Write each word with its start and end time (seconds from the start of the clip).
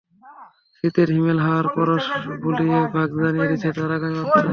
শীতের 0.75 1.09
হিমেল 1.15 1.39
হাওয়ার 1.45 1.67
পরশ 1.75 2.05
বুলিয়ে 2.43 2.79
মাঘ 2.93 3.09
জানিয়ে 3.17 3.49
দিচ্ছিল 3.49 3.71
তার 3.77 3.91
আগমনী 3.95 4.15
বার্তা। 4.19 4.39